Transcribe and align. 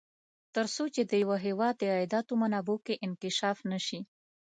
تر 0.55 0.65
څو 0.75 0.83
چې 0.95 1.01
د 1.09 1.11
یوه 1.23 1.37
هېواد 1.45 1.73
د 1.77 1.83
عایداتو 1.95 2.33
منابعو 2.41 2.83
کې 2.85 3.01
انکشاف 3.05 3.57
نه 3.71 3.79
شي. 3.85 3.99